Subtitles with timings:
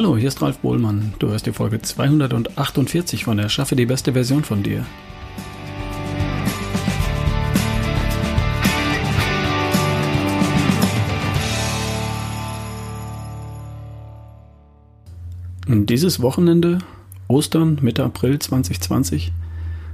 [0.00, 1.12] Hallo, hier ist Ralf Bohlmann.
[1.18, 4.86] Du hörst die Folge 248 von Erschaffe die beste Version von dir.
[15.68, 16.78] Dieses Wochenende,
[17.28, 19.32] Ostern, Mitte April 2020,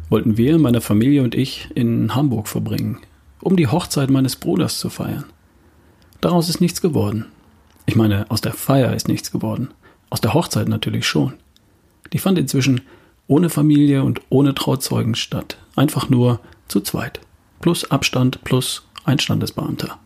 [0.08, 3.00] wollten wir, meine Familie und ich, in Hamburg verbringen,
[3.40, 5.24] um die Hochzeit meines Bruders zu feiern.
[6.20, 7.26] Daraus ist nichts geworden.
[7.86, 9.70] Ich meine, aus der Feier ist nichts geworden.
[10.10, 11.34] Aus der Hochzeit natürlich schon.
[12.12, 12.82] Die fand inzwischen
[13.26, 15.58] ohne Familie und ohne Trauzeugen statt.
[15.74, 17.20] Einfach nur zu zweit.
[17.60, 19.98] Plus Abstand plus ein Standesbeamter.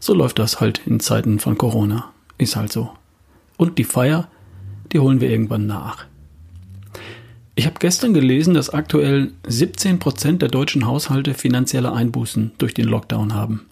[0.00, 2.12] So läuft das halt in Zeiten von Corona.
[2.38, 2.90] Ist halt so.
[3.56, 4.28] Und die Feier,
[4.92, 6.04] die holen wir irgendwann nach.
[7.54, 12.86] Ich habe gestern gelesen, dass aktuell 17 Prozent der deutschen Haushalte finanzielle Einbußen durch den
[12.86, 13.66] Lockdown haben.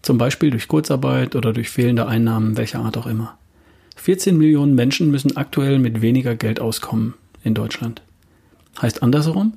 [0.00, 3.38] Zum Beispiel durch Kurzarbeit oder durch fehlende Einnahmen welcher Art auch immer.
[3.96, 8.02] 14 Millionen Menschen müssen aktuell mit weniger Geld auskommen in Deutschland.
[8.80, 9.54] Heißt andersherum,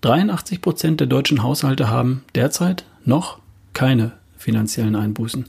[0.00, 3.38] 83 Prozent der deutschen Haushalte haben derzeit noch
[3.72, 5.46] keine finanziellen Einbußen,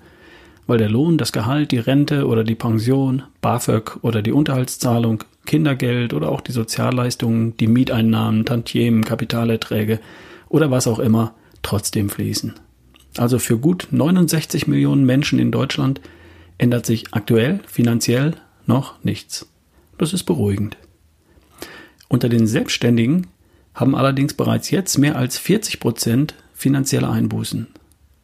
[0.68, 6.14] weil der Lohn, das Gehalt, die Rente oder die Pension, BAföG oder die Unterhaltszahlung, Kindergeld
[6.14, 10.00] oder auch die Sozialleistungen, die Mieteinnahmen, Tantiemen, Kapitalerträge
[10.50, 12.54] oder was auch immer trotzdem fließen.
[13.18, 16.00] Also für gut 69 Millionen Menschen in Deutschland
[16.64, 19.50] ändert sich aktuell finanziell noch nichts.
[19.98, 20.78] Das ist beruhigend.
[22.08, 23.28] Unter den Selbstständigen
[23.74, 27.68] haben allerdings bereits jetzt mehr als 40 Prozent finanzielle Einbußen.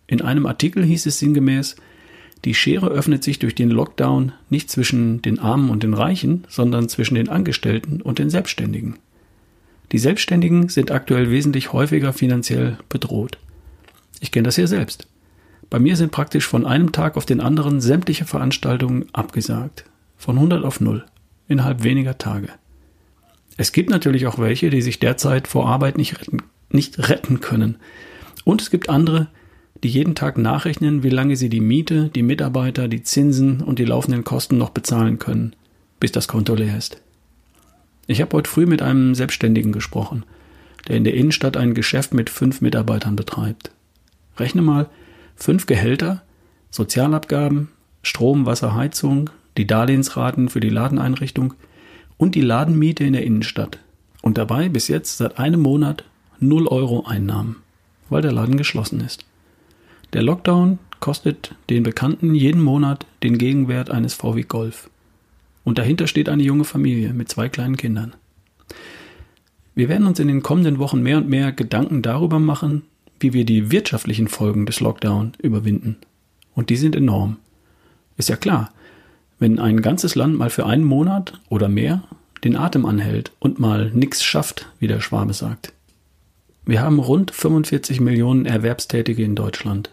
[0.07, 1.75] In einem Artikel hieß es sinngemäß,
[2.45, 6.87] die Schere öffnet sich durch den Lockdown nicht zwischen den Armen und den Reichen, sondern
[6.87, 8.99] zwischen den Angestellten und den Selbstständigen.
[9.91, 13.37] Die Selbstständigen sind aktuell wesentlich häufiger finanziell bedroht.
[14.21, 15.08] Ich kenne das ja selbst.
[15.69, 19.85] Bei mir sind praktisch von einem Tag auf den anderen sämtliche Veranstaltungen abgesagt.
[20.17, 21.05] Von 100 auf 0.
[21.47, 22.49] Innerhalb weniger Tage.
[23.57, 26.37] Es gibt natürlich auch welche, die sich derzeit vor Arbeit nicht retten,
[26.71, 27.77] nicht retten können.
[28.45, 29.27] Und es gibt andere,
[29.83, 33.85] die jeden Tag nachrechnen, wie lange sie die Miete, die Mitarbeiter, die Zinsen und die
[33.85, 35.55] laufenden Kosten noch bezahlen können,
[35.99, 37.01] bis das Konto leer ist.
[38.07, 40.23] Ich habe heute früh mit einem Selbstständigen gesprochen,
[40.87, 43.71] der in der Innenstadt ein Geschäft mit fünf Mitarbeitern betreibt.
[44.37, 44.89] Rechne mal,
[45.39, 46.21] fünf Gehälter,
[46.71, 47.69] Sozialabgaben,
[48.03, 51.53] Strom, Wasser, Heizung, die Darlehensraten für die Ladeneinrichtung
[52.17, 53.79] und die Ladenmiete in der Innenstadt.
[54.21, 56.03] Und dabei bis jetzt seit einem Monat
[56.39, 57.57] 0 Euro Einnahmen,
[58.09, 59.25] weil der Laden geschlossen ist.
[60.13, 64.89] Der Lockdown kostet den Bekannten jeden Monat den Gegenwert eines VW Golf.
[65.63, 68.13] Und dahinter steht eine junge Familie mit zwei kleinen Kindern.
[69.75, 72.83] Wir werden uns in den kommenden Wochen mehr und mehr Gedanken darüber machen,
[73.19, 75.97] wie wir die wirtschaftlichen Folgen des Lockdown überwinden.
[76.55, 77.37] Und die sind enorm.
[78.17, 78.71] Ist ja klar,
[79.39, 82.03] wenn ein ganzes Land mal für einen Monat oder mehr
[82.43, 85.73] den Atem anhält und mal nix schafft, wie der Schwabe sagt.
[86.65, 89.89] Wir haben rund 45 Millionen Erwerbstätige in Deutschland.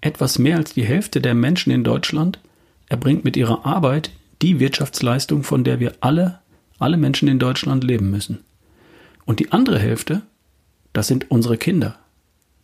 [0.00, 2.38] Etwas mehr als die Hälfte der Menschen in Deutschland
[2.88, 4.10] erbringt mit ihrer Arbeit
[4.42, 6.40] die Wirtschaftsleistung, von der wir alle,
[6.78, 8.40] alle Menschen in Deutschland leben müssen.
[9.24, 10.22] Und die andere Hälfte,
[10.92, 11.98] das sind unsere Kinder,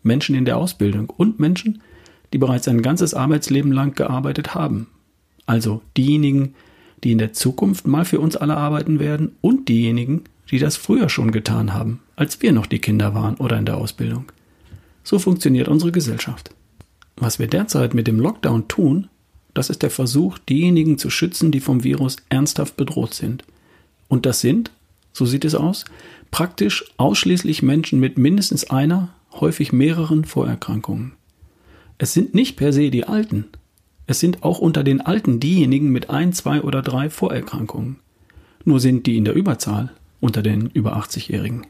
[0.07, 1.83] Menschen in der Ausbildung und Menschen,
[2.33, 4.89] die bereits ein ganzes Arbeitsleben lang gearbeitet haben.
[5.45, 6.55] Also diejenigen,
[7.05, 11.09] die in der Zukunft mal für uns alle arbeiten werden und diejenigen, die das früher
[11.09, 14.27] schon getan haben, als wir noch die Kinder waren oder in der Ausbildung.
[15.05, 16.51] So funktioniert unsere Gesellschaft.
[17.17, 19.09] Was wir derzeit mit dem Lockdown tun,
[19.55, 23.45] das ist der Versuch, diejenigen zu schützen, die vom Virus ernsthaft bedroht sind.
[24.09, 24.71] Und das sind,
[25.13, 25.85] so sieht es aus,
[26.31, 31.13] praktisch ausschließlich Menschen mit mindestens einer häufig mehreren Vorerkrankungen.
[31.99, 33.47] Es sind nicht per se die Alten.
[34.07, 37.97] Es sind auch unter den Alten diejenigen mit ein, zwei oder drei Vorerkrankungen.
[38.65, 41.67] Nur sind die in der Überzahl unter den über 80-Jährigen.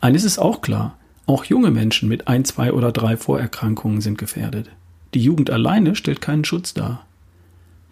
[0.00, 4.70] Eines ist auch klar, auch junge Menschen mit ein, zwei oder drei Vorerkrankungen sind gefährdet.
[5.14, 7.06] Die Jugend alleine stellt keinen Schutz dar.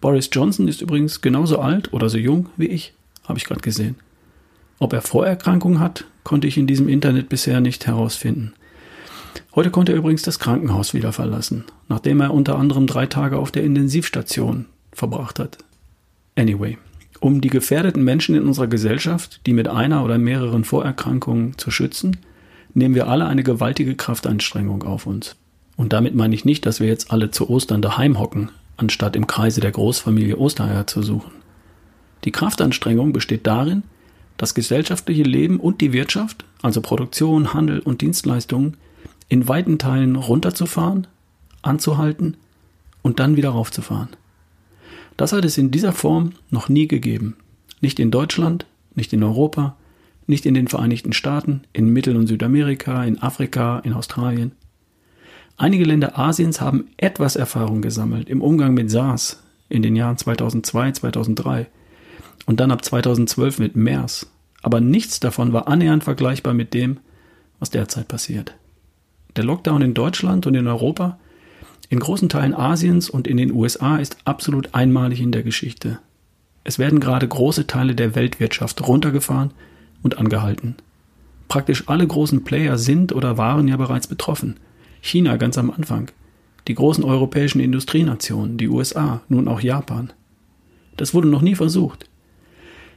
[0.00, 2.92] Boris Johnson ist übrigens genauso alt oder so jung wie ich,
[3.24, 3.96] habe ich gerade gesehen.
[4.78, 8.52] Ob er Vorerkrankungen hat, konnte ich in diesem Internet bisher nicht herausfinden.
[9.54, 13.50] Heute konnte er übrigens das Krankenhaus wieder verlassen, nachdem er unter anderem drei Tage auf
[13.50, 15.58] der Intensivstation verbracht hat.
[16.36, 16.78] Anyway,
[17.20, 22.16] um die gefährdeten Menschen in unserer Gesellschaft, die mit einer oder mehreren Vorerkrankungen zu schützen,
[22.74, 25.36] nehmen wir alle eine gewaltige Kraftanstrengung auf uns.
[25.76, 29.26] Und damit meine ich nicht, dass wir jetzt alle zu Ostern daheim hocken, anstatt im
[29.26, 31.32] Kreise der Großfamilie Ostereier zu suchen.
[32.24, 33.82] Die Kraftanstrengung besteht darin,
[34.42, 38.76] das gesellschaftliche Leben und die Wirtschaft, also Produktion, Handel und Dienstleistungen,
[39.28, 41.06] in weiten Teilen runterzufahren,
[41.62, 42.36] anzuhalten
[43.02, 44.08] und dann wieder raufzufahren.
[45.16, 47.36] Das hat es in dieser Form noch nie gegeben.
[47.80, 48.66] Nicht in Deutschland,
[48.96, 49.76] nicht in Europa,
[50.26, 54.50] nicht in den Vereinigten Staaten, in Mittel- und Südamerika, in Afrika, in Australien.
[55.56, 60.90] Einige Länder Asiens haben etwas Erfahrung gesammelt im Umgang mit SARS in den Jahren 2002,
[60.90, 61.68] 2003
[62.46, 64.31] und dann ab 2012 mit MERS.
[64.62, 66.98] Aber nichts davon war annähernd vergleichbar mit dem,
[67.58, 68.54] was derzeit passiert.
[69.36, 71.18] Der Lockdown in Deutschland und in Europa,
[71.88, 75.98] in großen Teilen Asiens und in den USA ist absolut einmalig in der Geschichte.
[76.64, 79.50] Es werden gerade große Teile der Weltwirtschaft runtergefahren
[80.02, 80.76] und angehalten.
[81.48, 84.56] Praktisch alle großen Player sind oder waren ja bereits betroffen.
[85.00, 86.10] China ganz am Anfang,
[86.68, 90.12] die großen europäischen Industrienationen, die USA, nun auch Japan.
[90.96, 92.08] Das wurde noch nie versucht.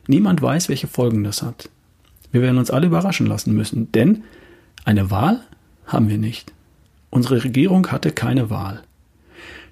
[0.07, 1.69] Niemand weiß, welche Folgen das hat.
[2.31, 4.23] Wir werden uns alle überraschen lassen müssen, denn
[4.83, 5.41] eine Wahl
[5.85, 6.53] haben wir nicht.
[7.09, 8.83] Unsere Regierung hatte keine Wahl.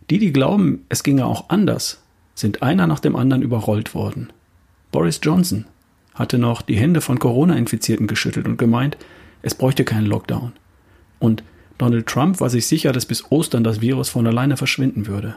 [0.09, 2.01] Die, die glauben, es ginge auch anders,
[2.35, 4.31] sind einer nach dem anderen überrollt worden.
[4.91, 5.65] Boris Johnson
[6.13, 8.97] hatte noch die Hände von Corona-Infizierten geschüttelt und gemeint,
[9.41, 10.53] es bräuchte keinen Lockdown.
[11.19, 11.44] Und
[11.77, 15.35] Donald Trump war sich sicher, dass bis Ostern das Virus von alleine verschwinden würde.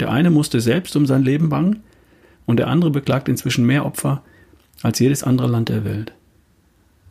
[0.00, 1.82] Der eine musste selbst um sein Leben bangen
[2.50, 4.22] und der andere beklagt inzwischen mehr Opfer
[4.82, 6.12] als jedes andere Land der Welt.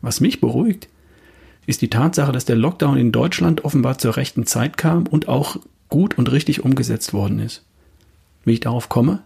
[0.02, 0.88] Was mich beruhigt,
[1.66, 5.56] ist die Tatsache, dass der Lockdown in Deutschland offenbar zur rechten Zeit kam und auch
[5.88, 7.64] gut und richtig umgesetzt worden ist.
[8.44, 9.20] Wie ich darauf komme?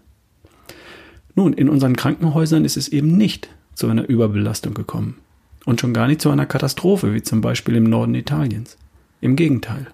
[1.34, 5.16] Nun, in unseren Krankenhäusern ist es eben nicht zu einer Überbelastung gekommen
[5.64, 8.76] und schon gar nicht zu einer Katastrophe, wie zum Beispiel im Norden Italiens.
[9.20, 9.88] Im Gegenteil.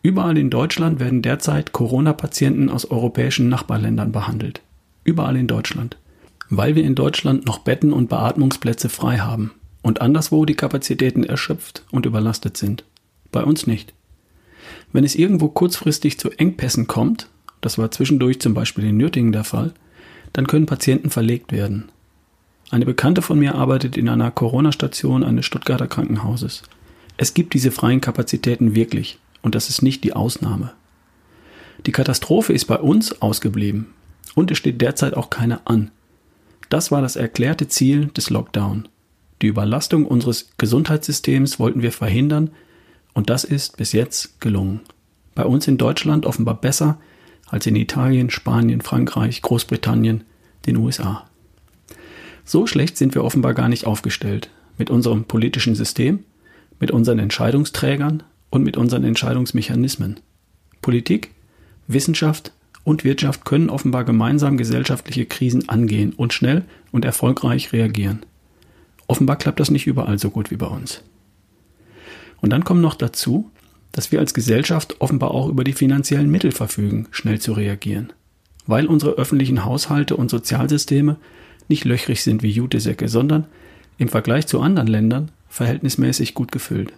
[0.00, 4.62] Überall in Deutschland werden derzeit Corona-Patienten aus europäischen Nachbarländern behandelt.
[5.08, 5.96] Überall in Deutschland.
[6.50, 11.82] Weil wir in Deutschland noch Betten und Beatmungsplätze frei haben und anderswo die Kapazitäten erschöpft
[11.90, 12.84] und überlastet sind.
[13.32, 13.94] Bei uns nicht.
[14.92, 17.26] Wenn es irgendwo kurzfristig zu Engpässen kommt,
[17.62, 19.72] das war zwischendurch zum Beispiel in Nürtingen der Fall,
[20.34, 21.88] dann können Patienten verlegt werden.
[22.70, 26.64] Eine Bekannte von mir arbeitet in einer Corona-Station eines Stuttgarter Krankenhauses.
[27.16, 30.72] Es gibt diese freien Kapazitäten wirklich und das ist nicht die Ausnahme.
[31.86, 33.94] Die Katastrophe ist bei uns ausgeblieben
[34.34, 35.90] und es steht derzeit auch keine an.
[36.68, 38.88] Das war das erklärte Ziel des Lockdown.
[39.40, 42.50] Die Überlastung unseres Gesundheitssystems wollten wir verhindern
[43.14, 44.80] und das ist bis jetzt gelungen.
[45.34, 46.98] Bei uns in Deutschland offenbar besser
[47.46, 50.24] als in Italien, Spanien, Frankreich, Großbritannien,
[50.66, 51.26] den USA.
[52.44, 56.24] So schlecht sind wir offenbar gar nicht aufgestellt mit unserem politischen System
[56.78, 60.20] mit unseren Entscheidungsträgern und mit unseren Entscheidungsmechanismen.
[60.80, 61.34] Politik,
[61.86, 62.52] Wissenschaft
[62.88, 68.20] und Wirtschaft können offenbar gemeinsam gesellschaftliche Krisen angehen und schnell und erfolgreich reagieren.
[69.06, 71.02] Offenbar klappt das nicht überall so gut wie bei uns.
[72.40, 73.50] Und dann kommt noch dazu,
[73.92, 78.14] dass wir als Gesellschaft offenbar auch über die finanziellen Mittel verfügen, schnell zu reagieren.
[78.66, 81.16] Weil unsere öffentlichen Haushalte und Sozialsysteme
[81.68, 83.48] nicht löchrig sind wie Jutesäcke, sondern
[83.98, 86.94] im Vergleich zu anderen Ländern verhältnismäßig gut gefüllt.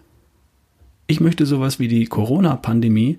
[1.09, 3.19] Ich möchte sowas wie die Corona-Pandemie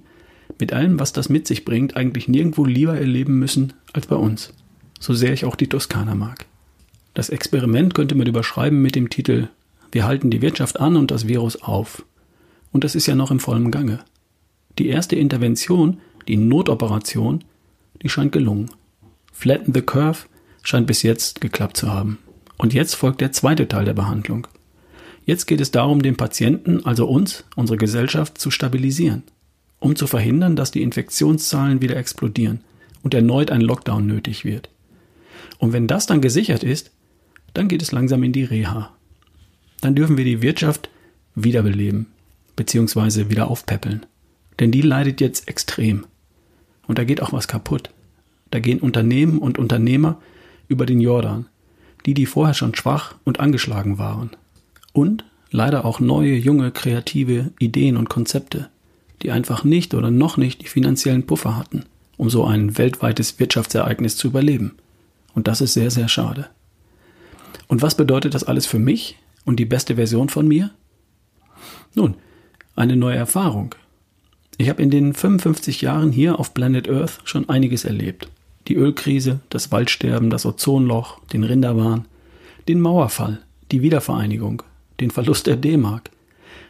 [0.60, 4.54] mit allem, was das mit sich bringt, eigentlich nirgendwo lieber erleben müssen als bei uns,
[5.00, 6.46] so sehr ich auch die Toskana mag.
[7.14, 9.50] Das Experiment könnte man überschreiben mit dem Titel
[9.92, 12.06] Wir halten die Wirtschaft an und das Virus auf.
[12.72, 14.00] Und das ist ja noch im vollen Gange.
[14.80, 17.44] Die erste Intervention, die Notoperation,
[18.02, 18.72] die scheint gelungen.
[19.34, 20.28] Flatten the Curve
[20.64, 22.20] scheint bis jetzt geklappt zu haben.
[22.58, 24.48] Und jetzt folgt der zweite Teil der Behandlung.
[25.26, 29.24] Jetzt geht es darum, den Patienten, also uns, unsere Gesellschaft, zu stabilisieren,
[29.82, 32.62] um zu verhindern, dass die Infektionszahlen wieder explodieren
[33.04, 34.70] und erneut ein Lockdown nötig wird.
[35.58, 36.92] Und wenn das dann gesichert ist,
[37.54, 38.94] dann geht es langsam in die Reha.
[39.82, 40.90] Dann dürfen wir die Wirtschaft
[41.36, 42.06] wiederbeleben,
[42.56, 44.06] beziehungsweise wieder aufpäppeln.
[44.60, 46.06] Denn die leidet jetzt extrem.
[46.88, 47.90] Und da geht auch was kaputt.
[48.52, 50.22] Da gehen Unternehmen und Unternehmer
[50.68, 51.48] über den Jordan,
[52.06, 54.30] die, die vorher schon schwach und angeschlagen waren
[54.94, 58.70] und leider auch neue, junge, kreative Ideen und Konzepte,
[59.24, 61.86] die einfach nicht oder noch nicht die finanziellen Puffer hatten,
[62.18, 64.76] um so ein weltweites Wirtschaftsereignis zu überleben.
[65.34, 66.48] Und das ist sehr, sehr schade.
[67.68, 70.72] Und was bedeutet das alles für mich und die beste Version von mir?
[71.96, 72.16] Nun,
[72.76, 73.76] eine neue Erfahrung.
[74.58, 78.28] Ich habe in den 55 Jahren hier auf Planet Earth schon einiges erlebt.
[78.68, 82.06] Die Ölkrise, das Waldsterben, das Ozonloch, den Rinderwahn,
[82.68, 83.40] den Mauerfall,
[83.72, 84.64] die Wiedervereinigung,
[85.00, 86.12] den Verlust der D-Mark,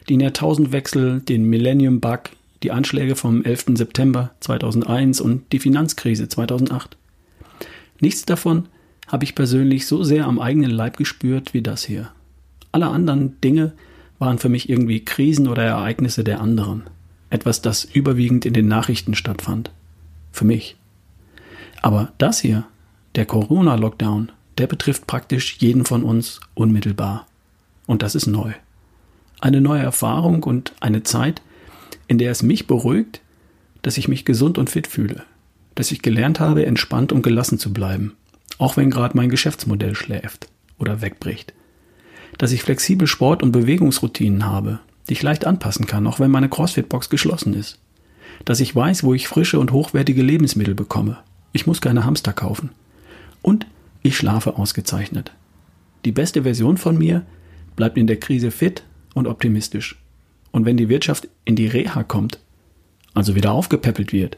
[0.08, 2.30] den Jahrtausendwechsel, den Millennium Bug,
[2.62, 3.66] die Anschläge vom 11.
[3.74, 6.96] September 2001 und die Finanzkrise 2008.
[8.00, 8.68] Nichts davon
[9.08, 12.10] habe ich persönlich so sehr am eigenen Leib gespürt wie das hier.
[12.72, 13.72] Alle anderen Dinge
[14.18, 16.84] waren für mich irgendwie Krisen oder Ereignisse der anderen.
[17.28, 19.70] Etwas, das überwiegend in den Nachrichten stattfand.
[20.30, 20.76] Für mich.
[21.82, 22.64] Aber das hier,
[23.14, 27.26] der Corona-Lockdown, der betrifft praktisch jeden von uns unmittelbar.
[27.86, 28.52] Und das ist neu.
[29.40, 31.42] Eine neue Erfahrung und eine Zeit,
[32.12, 33.22] in der es mich beruhigt,
[33.80, 35.22] dass ich mich gesund und fit fühle,
[35.74, 38.12] dass ich gelernt habe, entspannt und gelassen zu bleiben,
[38.58, 41.54] auch wenn gerade mein Geschäftsmodell schläft oder wegbricht,
[42.36, 46.50] dass ich flexibel Sport- und Bewegungsroutinen habe, die ich leicht anpassen kann, auch wenn meine
[46.50, 47.78] CrossFit-Box geschlossen ist,
[48.44, 51.16] dass ich weiß, wo ich frische und hochwertige Lebensmittel bekomme,
[51.54, 52.72] ich muss keine Hamster kaufen
[53.40, 53.66] und
[54.02, 55.32] ich schlafe ausgezeichnet.
[56.04, 57.24] Die beste Version von mir
[57.74, 58.82] bleibt in der Krise fit
[59.14, 60.01] und optimistisch.
[60.52, 62.38] Und wenn die Wirtschaft in die Reha kommt,
[63.14, 64.36] also wieder aufgepäppelt wird,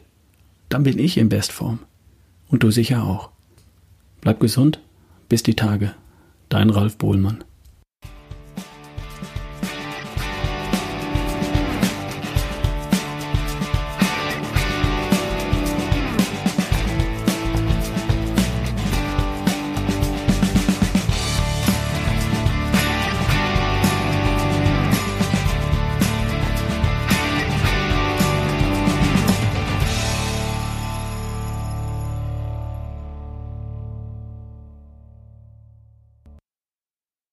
[0.69, 1.81] dann bin ich in Bestform.
[2.49, 3.31] Und du sicher auch.
[4.21, 4.81] Bleib gesund,
[5.29, 5.95] bis die Tage.
[6.49, 7.45] Dein Ralf Bohlmann.